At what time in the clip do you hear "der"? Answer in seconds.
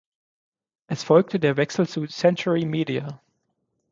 1.39-1.57